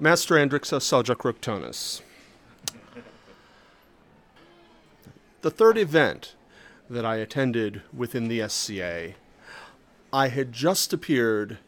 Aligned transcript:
Master 0.00 0.36
Andrixos 0.36 0.84
Seljukroctonis. 0.84 2.02
The 5.40 5.50
third 5.50 5.76
event 5.76 6.36
that 6.88 7.04
I 7.04 7.16
attended 7.16 7.82
within 7.92 8.28
the 8.28 8.48
SCA, 8.48 9.14
I 10.12 10.28
had 10.28 10.52
just 10.52 10.92
appeared 10.92 11.58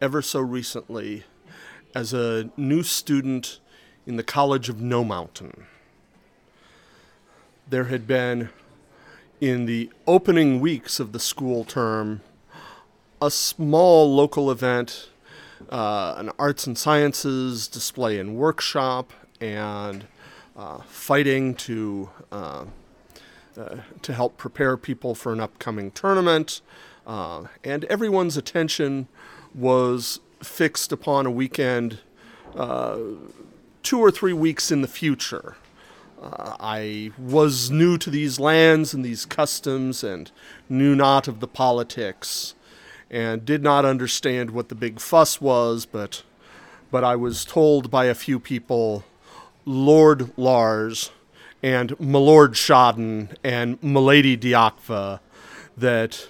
ever 0.00 0.22
so 0.22 0.40
recently 0.40 1.24
as 1.94 2.14
a 2.14 2.48
new 2.56 2.82
student 2.82 3.60
in 4.06 4.16
the 4.16 4.22
College 4.22 4.70
of 4.70 4.80
No 4.80 5.04
Mountain. 5.04 5.66
There 7.68 7.84
had 7.84 8.06
been, 8.06 8.48
in 9.38 9.66
the 9.66 9.90
opening 10.06 10.60
weeks 10.60 10.98
of 10.98 11.12
the 11.12 11.20
school 11.20 11.64
term, 11.64 12.22
a 13.20 13.30
small 13.30 14.14
local 14.14 14.50
event, 14.50 15.10
uh, 15.68 16.14
an 16.16 16.30
arts 16.38 16.66
and 16.66 16.76
sciences 16.76 17.68
display 17.68 18.18
and 18.18 18.36
workshop, 18.36 19.12
and 19.40 20.06
uh, 20.56 20.78
fighting 20.86 21.54
to 21.54 22.10
uh, 22.32 22.64
uh, 23.56 23.76
to 24.02 24.12
help 24.14 24.36
prepare 24.36 24.76
people 24.76 25.14
for 25.14 25.32
an 25.32 25.40
upcoming 25.40 25.90
tournament. 25.90 26.60
And 27.06 27.84
everyone's 27.86 28.36
attention 28.36 29.08
was 29.54 30.20
fixed 30.40 30.92
upon 30.92 31.26
a 31.26 31.30
weekend 31.30 31.98
two 33.82 33.98
or 33.98 34.10
three 34.10 34.32
weeks 34.32 34.70
in 34.70 34.82
the 34.82 34.88
future. 34.88 35.56
Uh, 36.20 36.56
I 36.60 37.12
was 37.18 37.70
new 37.70 37.96
to 37.96 38.10
these 38.10 38.38
lands 38.38 38.92
and 38.92 39.04
these 39.04 39.24
customs 39.24 40.04
and 40.04 40.30
knew 40.68 40.94
not 40.94 41.26
of 41.28 41.40
the 41.40 41.48
politics 41.48 42.54
and 43.10 43.44
did 43.44 43.62
not 43.62 43.84
understand 43.84 44.50
what 44.50 44.68
the 44.68 44.74
big 44.74 45.00
fuss 45.00 45.40
was, 45.40 45.84
but, 45.84 46.22
but 46.90 47.02
I 47.02 47.16
was 47.16 47.44
told 47.44 47.90
by 47.90 48.04
a 48.04 48.14
few 48.14 48.38
people 48.38 49.04
Lord 49.64 50.36
Lars 50.38 51.10
and 51.62 51.98
Milord 52.00 52.52
Schaden 52.52 53.34
and 53.44 53.82
Milady 53.82 54.36
Diakva 54.36 55.20
that 55.76 56.28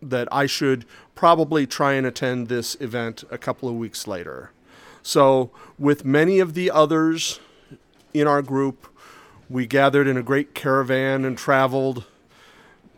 that 0.00 0.26
I 0.32 0.46
should 0.46 0.84
probably 1.14 1.66
try 1.66 1.92
and 1.92 2.04
attend 2.04 2.48
this 2.48 2.74
event 2.80 3.22
a 3.30 3.38
couple 3.38 3.68
of 3.68 3.76
weeks 3.76 4.08
later. 4.08 4.50
So, 5.02 5.52
with 5.78 6.04
many 6.04 6.40
of 6.40 6.54
the 6.54 6.70
others 6.70 7.38
in 8.12 8.26
our 8.26 8.42
group, 8.42 8.88
we 9.48 9.66
gathered 9.66 10.08
in 10.08 10.16
a 10.16 10.22
great 10.22 10.54
caravan 10.54 11.24
and 11.24 11.38
traveled 11.38 12.04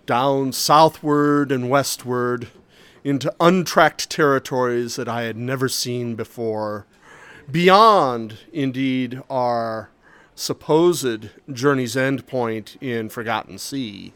down 0.06 0.52
southward 0.52 1.52
and 1.52 1.68
westward 1.68 2.48
into 3.04 3.34
untracked 3.38 4.10
territories 4.10 4.96
that 4.96 5.08
I 5.08 5.22
had 5.22 5.36
never 5.36 5.68
seen 5.68 6.16
before, 6.16 6.86
beyond, 7.50 8.38
indeed, 8.52 9.22
our 9.28 9.90
supposed 10.34 11.28
journey's 11.52 11.96
end 11.96 12.26
point 12.26 12.76
in 12.80 13.08
Forgotten 13.08 13.58
Sea, 13.58 14.12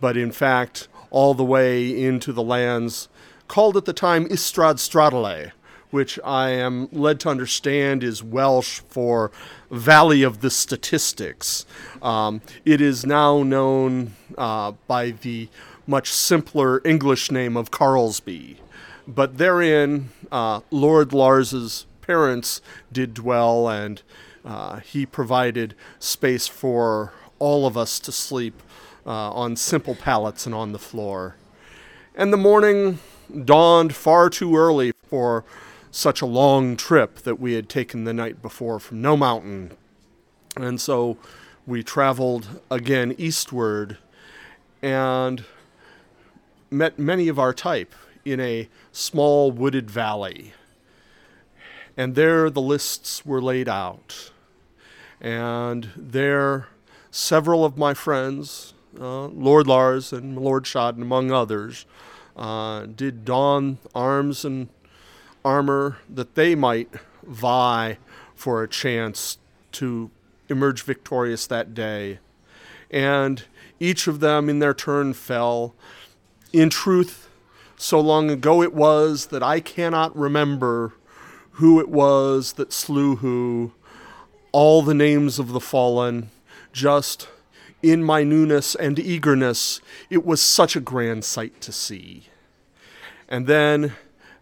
but 0.00 0.16
in 0.16 0.30
fact, 0.30 0.88
all 1.10 1.34
the 1.34 1.44
way 1.44 1.90
into 2.02 2.32
the 2.32 2.42
lands 2.42 3.08
called 3.48 3.76
at 3.76 3.84
the 3.84 3.92
time 3.92 4.26
Istrad 4.28 4.76
Stradale, 4.76 5.50
which 5.90 6.20
I 6.24 6.50
am 6.50 6.88
led 6.92 7.18
to 7.20 7.28
understand 7.28 8.04
is 8.04 8.22
Welsh 8.22 8.80
for 8.88 9.32
Valley 9.72 10.22
of 10.22 10.40
the 10.40 10.50
Statistics. 10.50 11.66
Um, 12.00 12.42
it 12.64 12.80
is 12.80 13.04
now 13.04 13.42
known 13.42 14.14
uh, 14.38 14.72
by 14.86 15.10
the 15.10 15.48
much 15.90 16.12
simpler 16.12 16.80
English 16.84 17.32
name 17.32 17.56
of 17.56 17.72
Carlsby. 17.72 18.58
But 19.08 19.38
therein, 19.38 20.10
uh, 20.30 20.60
Lord 20.70 21.12
Lars's 21.12 21.84
parents 22.00 22.60
did 22.92 23.12
dwell, 23.12 23.68
and 23.68 24.00
uh, 24.44 24.76
he 24.78 25.04
provided 25.04 25.74
space 25.98 26.46
for 26.46 27.12
all 27.40 27.66
of 27.66 27.76
us 27.76 27.98
to 28.00 28.12
sleep 28.12 28.62
uh, 29.04 29.32
on 29.32 29.56
simple 29.56 29.96
pallets 29.96 30.46
and 30.46 30.54
on 30.54 30.70
the 30.70 30.78
floor. 30.78 31.34
And 32.14 32.32
the 32.32 32.36
morning 32.36 33.00
dawned 33.44 33.92
far 33.96 34.30
too 34.30 34.56
early 34.56 34.92
for 35.08 35.44
such 35.90 36.20
a 36.20 36.26
long 36.26 36.76
trip 36.76 37.16
that 37.22 37.40
we 37.40 37.54
had 37.54 37.68
taken 37.68 38.04
the 38.04 38.14
night 38.14 38.40
before 38.40 38.78
from 38.78 39.02
No 39.02 39.16
Mountain. 39.16 39.72
And 40.56 40.80
so 40.80 41.16
we 41.66 41.82
traveled 41.82 42.60
again 42.70 43.12
eastward 43.18 43.98
and 44.82 45.44
met 46.70 46.98
many 46.98 47.28
of 47.28 47.38
our 47.38 47.52
type 47.52 47.94
in 48.24 48.40
a 48.40 48.68
small 48.92 49.50
wooded 49.50 49.90
valley. 49.90 50.52
And 51.96 52.14
there 52.14 52.50
the 52.50 52.60
lists 52.60 53.26
were 53.26 53.42
laid 53.42 53.68
out. 53.68 54.30
And 55.20 55.90
there 55.96 56.68
several 57.10 57.64
of 57.64 57.76
my 57.76 57.94
friends, 57.94 58.74
uh, 58.98 59.26
Lord 59.26 59.66
Lars 59.66 60.12
and 60.12 60.38
Lord 60.38 60.64
Schaden, 60.64 61.02
among 61.02 61.30
others, 61.30 61.86
uh, 62.36 62.86
did 62.86 63.24
don 63.24 63.78
arms 63.94 64.44
and 64.44 64.68
armor 65.44 65.98
that 66.08 66.34
they 66.34 66.54
might 66.54 66.88
vie 67.26 67.98
for 68.34 68.62
a 68.62 68.68
chance 68.68 69.38
to 69.72 70.10
emerge 70.48 70.82
victorious 70.82 71.46
that 71.46 71.74
day. 71.74 72.18
And 72.90 73.42
each 73.78 74.06
of 74.06 74.20
them 74.20 74.48
in 74.48 74.58
their 74.58 74.74
turn 74.74 75.12
fell. 75.12 75.74
In 76.52 76.68
truth, 76.68 77.28
so 77.76 78.00
long 78.00 78.28
ago 78.28 78.60
it 78.60 78.74
was 78.74 79.26
that 79.26 79.42
I 79.42 79.60
cannot 79.60 80.16
remember 80.16 80.94
who 81.52 81.78
it 81.78 81.88
was 81.88 82.54
that 82.54 82.72
slew 82.72 83.16
who, 83.16 83.72
all 84.50 84.82
the 84.82 84.94
names 84.94 85.38
of 85.38 85.52
the 85.52 85.60
fallen, 85.60 86.30
just 86.72 87.28
in 87.82 88.02
my 88.02 88.24
newness 88.24 88.74
and 88.74 88.98
eagerness, 88.98 89.80
it 90.10 90.26
was 90.26 90.42
such 90.42 90.74
a 90.74 90.80
grand 90.80 91.24
sight 91.24 91.60
to 91.60 91.70
see. 91.70 92.24
And 93.28 93.46
then, 93.46 93.92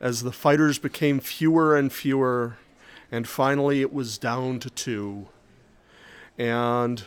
as 0.00 0.22
the 0.22 0.32
fighters 0.32 0.78
became 0.78 1.20
fewer 1.20 1.76
and 1.76 1.92
fewer, 1.92 2.56
and 3.12 3.28
finally 3.28 3.82
it 3.82 3.92
was 3.92 4.16
down 4.16 4.60
to 4.60 4.70
two, 4.70 5.28
and 6.38 7.04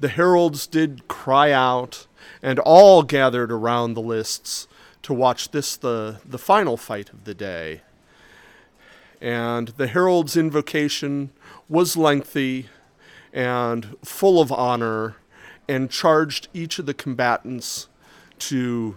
the 0.00 0.08
heralds 0.08 0.66
did 0.66 1.06
cry 1.06 1.52
out, 1.52 2.08
and 2.42 2.58
all 2.60 3.02
gathered 3.02 3.52
around 3.52 3.94
the 3.94 4.02
lists 4.02 4.68
to 5.02 5.14
watch 5.14 5.50
this, 5.50 5.76
the, 5.76 6.20
the 6.24 6.38
final 6.38 6.76
fight 6.76 7.10
of 7.10 7.24
the 7.24 7.34
day. 7.34 7.82
And 9.20 9.68
the 9.68 9.86
herald's 9.86 10.36
invocation 10.36 11.30
was 11.68 11.96
lengthy 11.96 12.68
and 13.32 13.96
full 14.04 14.40
of 14.40 14.50
honor 14.52 15.16
and 15.68 15.90
charged 15.90 16.48
each 16.54 16.78
of 16.78 16.86
the 16.86 16.94
combatants 16.94 17.88
to 18.38 18.96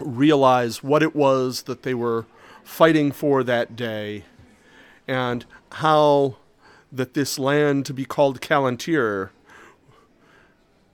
realize 0.00 0.82
what 0.82 1.02
it 1.02 1.14
was 1.14 1.62
that 1.62 1.82
they 1.82 1.94
were 1.94 2.26
fighting 2.62 3.12
for 3.12 3.42
that 3.42 3.76
day 3.76 4.24
and 5.06 5.44
how 5.72 6.36
that 6.92 7.14
this 7.14 7.38
land 7.38 7.86
to 7.86 7.94
be 7.94 8.04
called 8.04 8.40
Calontir, 8.40 9.30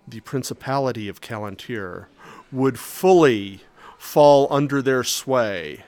the 0.06 0.20
Principality 0.20 1.08
of 1.08 1.20
Calontir, 1.20 2.06
would 2.52 2.78
fully 2.78 3.60
fall 3.98 4.46
under 4.50 4.82
their 4.82 5.02
sway. 5.02 5.84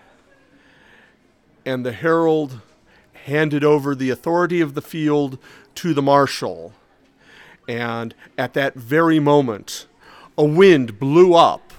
And 1.65 1.84
the 1.84 1.93
herald 1.93 2.60
handed 3.25 3.65
over 3.65 3.94
the 3.94 4.10
authority 4.10 4.60
of 4.60 4.75
the 4.75 4.82
field 4.82 5.38
to 5.75 5.93
the 5.93 6.03
marshal. 6.03 6.72
And 7.69 8.15
at 8.38 8.54
that 8.54 8.75
very 8.75 9.19
moment, 9.19 9.87
a 10.38 10.44
wind 10.44 10.98
blew 10.98 11.34
up 11.34 11.72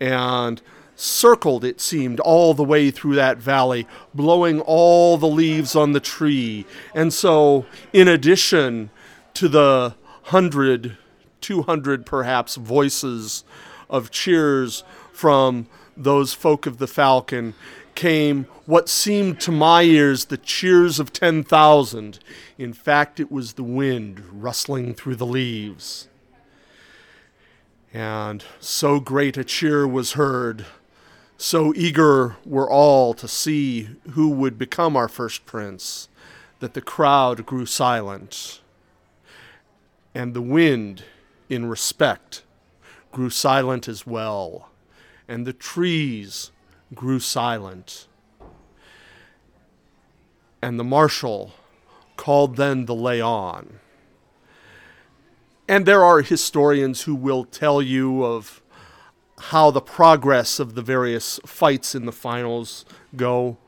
and 0.00 0.60
circled, 0.96 1.64
it 1.64 1.80
seemed, 1.80 2.20
all 2.20 2.54
the 2.54 2.64
way 2.64 2.90
through 2.90 3.14
that 3.14 3.38
valley, 3.38 3.86
blowing 4.14 4.60
all 4.60 5.16
the 5.16 5.26
leaves 5.28 5.74
on 5.74 5.92
the 5.92 6.00
tree. 6.00 6.66
And 6.94 7.12
so, 7.12 7.66
in 7.92 8.06
addition 8.06 8.90
to 9.34 9.48
the 9.48 9.94
hundred, 10.24 10.96
two 11.44 11.60
hundred 11.60 12.06
perhaps 12.06 12.54
voices 12.54 13.44
of 13.90 14.10
cheers 14.10 14.82
from 15.12 15.66
those 15.94 16.32
folk 16.32 16.64
of 16.64 16.78
the 16.78 16.86
falcon, 16.86 17.52
came 17.94 18.46
what 18.64 18.88
seemed 18.88 19.38
to 19.38 19.52
my 19.52 19.82
ears 19.82 20.24
the 20.24 20.38
cheers 20.38 20.98
of 20.98 21.12
10,000. 21.12 22.18
In 22.56 22.72
fact, 22.72 23.20
it 23.20 23.30
was 23.30 23.52
the 23.52 23.62
wind 23.62 24.24
rustling 24.32 24.94
through 24.94 25.16
the 25.16 25.26
leaves. 25.26 26.08
And 27.92 28.42
so 28.58 28.98
great 28.98 29.36
a 29.36 29.44
cheer 29.44 29.86
was 29.86 30.12
heard, 30.12 30.64
so 31.36 31.74
eager 31.76 32.36
were 32.46 32.68
all 32.68 33.12
to 33.14 33.28
see 33.28 33.90
who 34.12 34.30
would 34.30 34.58
become 34.58 34.96
our 34.96 35.08
first 35.08 35.44
prince, 35.44 36.08
that 36.60 36.72
the 36.72 36.80
crowd 36.80 37.44
grew 37.44 37.66
silent. 37.66 38.60
And 40.14 40.32
the 40.32 40.40
wind, 40.40 41.04
in 41.54 41.66
respect, 41.66 42.42
grew 43.12 43.30
silent 43.30 43.88
as 43.88 44.06
well, 44.06 44.70
and 45.28 45.46
the 45.46 45.52
trees 45.52 46.50
grew 46.94 47.20
silent. 47.20 48.06
and 50.64 50.80
the 50.80 50.84
marshal, 50.84 51.52
called 52.16 52.56
then 52.56 52.86
the 52.86 52.94
lay 52.94 53.20
on. 53.20 53.80
And 55.68 55.84
there 55.84 56.02
are 56.02 56.22
historians 56.22 57.02
who 57.02 57.14
will 57.14 57.44
tell 57.44 57.82
you 57.82 58.24
of 58.24 58.62
how 59.38 59.70
the 59.70 59.82
progress 59.82 60.58
of 60.58 60.74
the 60.74 60.80
various 60.80 61.38
fights 61.44 61.94
in 61.94 62.06
the 62.06 62.12
finals 62.12 62.86
go. 63.14 63.58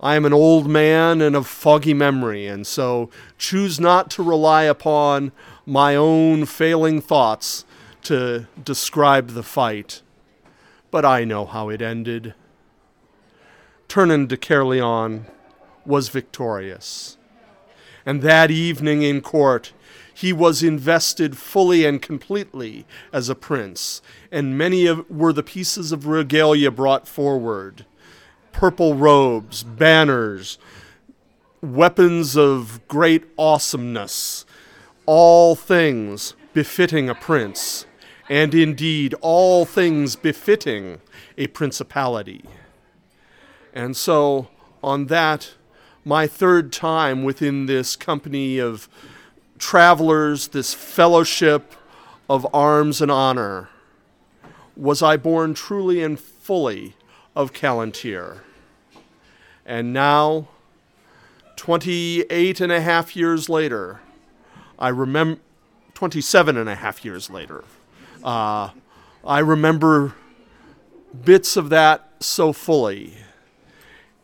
I 0.00 0.16
am 0.16 0.24
an 0.24 0.32
old 0.32 0.66
man 0.66 1.20
and 1.20 1.36
of 1.36 1.46
foggy 1.46 1.92
memory, 1.92 2.46
and 2.46 2.66
so 2.66 3.10
choose 3.36 3.78
not 3.78 4.10
to 4.12 4.22
rely 4.22 4.62
upon 4.62 5.32
my 5.66 5.94
own 5.94 6.46
failing 6.46 7.00
thoughts 7.00 7.64
to 8.02 8.46
describe 8.62 9.30
the 9.30 9.42
fight. 9.42 10.02
But 10.90 11.04
I 11.04 11.24
know 11.24 11.44
how 11.46 11.68
it 11.68 11.82
ended. 11.82 12.34
Turnen 13.88 14.26
de 14.26 14.36
Caerleon 14.36 15.26
was 15.84 16.08
victorious. 16.08 17.16
And 18.06 18.22
that 18.22 18.50
evening 18.50 19.02
in 19.02 19.20
court, 19.20 19.72
he 20.12 20.32
was 20.32 20.62
invested 20.62 21.36
fully 21.36 21.84
and 21.84 22.00
completely 22.00 22.86
as 23.12 23.28
a 23.28 23.34
prince, 23.34 24.02
and 24.30 24.56
many 24.56 24.86
of, 24.86 25.08
were 25.10 25.32
the 25.32 25.42
pieces 25.42 25.92
of 25.92 26.06
regalia 26.06 26.70
brought 26.70 27.08
forward 27.08 27.86
purple 28.52 28.94
robes, 28.94 29.62
banners, 29.62 30.58
weapons 31.62 32.36
of 32.36 32.80
great 32.88 33.24
awesomeness, 33.38 34.44
all 35.06 35.54
things 35.54 36.34
befitting 36.52 37.08
a 37.08 37.14
prince, 37.14 37.86
and 38.28 38.54
indeed 38.54 39.14
all 39.20 39.64
things 39.64 40.16
befitting 40.16 41.00
a 41.36 41.46
principality. 41.48 42.44
And 43.72 43.96
so, 43.96 44.48
on 44.82 45.06
that, 45.06 45.54
my 46.04 46.26
third 46.26 46.72
time 46.72 47.22
within 47.22 47.66
this 47.66 47.96
company 47.96 48.58
of 48.58 48.88
travelers, 49.58 50.48
this 50.48 50.74
fellowship 50.74 51.74
of 52.28 52.46
arms 52.54 53.00
and 53.00 53.10
honor, 53.10 53.68
was 54.76 55.02
I 55.02 55.16
born 55.16 55.54
truly 55.54 56.02
and 56.02 56.18
fully 56.18 56.94
of 57.36 57.52
Calontir. 57.52 58.40
And 59.66 59.92
now, 59.92 60.48
28 61.56 62.60
and 62.60 62.72
a 62.72 62.80
half 62.80 63.14
years 63.14 63.48
later, 63.48 64.00
I 64.80 64.88
remember, 64.88 65.40
27 65.94 66.56
and 66.56 66.68
a 66.68 66.74
half 66.74 67.04
years 67.04 67.28
later, 67.28 67.64
uh, 68.24 68.70
I 69.24 69.38
remember 69.40 70.14
bits 71.24 71.56
of 71.56 71.68
that 71.68 72.08
so 72.20 72.52
fully, 72.54 73.18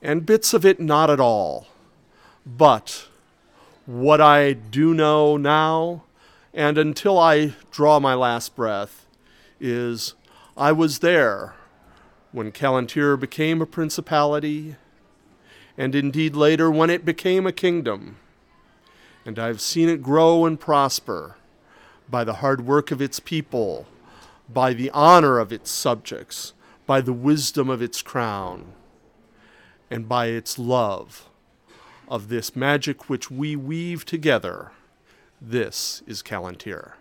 and 0.00 0.25
bits 0.25 0.55
of 0.55 0.64
it 0.64 0.81
not 0.81 1.11
at 1.11 1.20
all. 1.20 1.67
But 2.47 3.06
what 3.85 4.20
I 4.20 4.55
do 4.55 4.94
know 4.94 5.37
now, 5.37 6.05
and 6.55 6.79
until 6.79 7.19
I 7.19 7.55
draw 7.70 8.00
my 8.00 8.14
last 8.14 8.56
breath, 8.56 9.05
is 9.61 10.14
I 10.56 10.73
was 10.73 11.00
there 11.00 11.55
when 12.32 12.50
Calontir 12.50 13.19
became 13.19 13.61
a 13.61 13.67
principality, 13.67 14.76
and 15.76 15.94
indeed 15.94 16.35
later 16.35 16.70
when 16.70 16.88
it 16.88 17.05
became 17.05 17.47
a 17.47 17.52
kingdom. 17.52 18.17
And 19.26 19.40
I've 19.40 19.61
seen 19.61 19.88
it 19.88 20.02
grow 20.02 20.46
and 20.46 20.58
prosper 20.58 21.37
by 22.08 22.23
the 22.23 22.34
hard 22.34 22.64
work 22.64 22.93
of 22.93 23.02
its 23.02 23.19
people, 23.19 23.87
by 24.49 24.73
the 24.73 24.88
honor 24.90 25.40
of 25.40 25.52
its 25.52 25.69
subjects, 25.69 26.52
by 26.87 27.00
the 27.00 27.12
wisdom 27.12 27.69
of 27.69 27.82
its 27.82 28.02
crown, 28.02 28.73
and 29.90 30.08
by 30.08 30.26
its 30.26 30.61
love 30.61 31.28
of 32.08 32.28
this 32.28 32.55
magic 32.55 33.11
which 33.11 33.28
we 33.28 33.56
weave 33.56 34.05
together. 34.05 34.70
This 35.40 36.05
is 36.06 36.23
Calontir. 36.23 36.93